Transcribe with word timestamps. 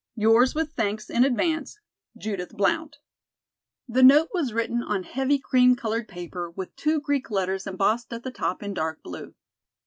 "'Yours 0.15 0.55
with 0.55 0.71
thanks 0.73 1.11
in 1.11 1.23
advance, 1.23 1.79
"'JUDITH 2.17 2.57
BLOUNT.'" 2.57 2.97
The 3.87 4.01
note 4.01 4.29
was 4.33 4.51
written 4.51 4.81
on 4.81 5.03
heavy 5.03 5.37
cream 5.37 5.75
colored 5.75 6.07
paper 6.07 6.49
with 6.49 6.75
two 6.75 6.99
Greek 6.99 7.29
letters 7.29 7.67
embossed 7.67 8.11
at 8.11 8.23
the 8.23 8.31
top 8.31 8.63
in 8.63 8.73
dark 8.73 9.03
blue. 9.03 9.35